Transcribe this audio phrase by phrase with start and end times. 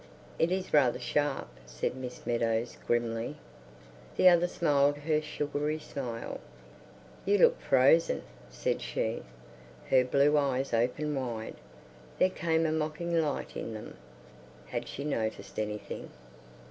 [0.39, 3.35] "It is rather sharp," said Miss Meadows, grimly.
[4.17, 6.39] The other smiled her sugary smile.
[7.23, 9.21] "You look fro zen," said she.
[9.91, 11.57] Her blue eyes opened wide;
[12.17, 13.95] there came a mocking light in them.
[14.65, 16.09] (Had she noticed anything?)